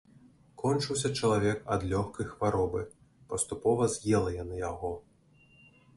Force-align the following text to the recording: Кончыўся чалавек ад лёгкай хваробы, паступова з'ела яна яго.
Кончыўся 0.61 1.11
чалавек 1.19 1.59
ад 1.75 1.81
лёгкай 1.91 2.25
хваробы, 2.31 2.81
паступова 3.35 3.83
з'ела 3.97 4.31
яна 4.43 4.55
яго. 4.71 4.91